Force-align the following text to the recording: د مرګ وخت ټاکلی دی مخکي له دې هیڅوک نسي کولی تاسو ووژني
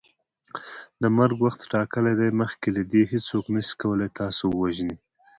د 1.01 1.03
مرګ 1.17 1.37
وخت 1.45 1.61
ټاکلی 1.73 2.13
دی 2.19 2.29
مخکي 2.41 2.69
له 2.75 2.81
دې 2.91 3.03
هیڅوک 3.11 3.45
نسي 3.55 3.73
کولی 3.81 4.07
تاسو 4.19 4.45
ووژني 4.51 4.95